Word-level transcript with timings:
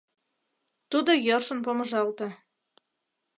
Тудо 0.91 1.11
йӧршын 1.25 1.59
помыжалте. 1.65 2.27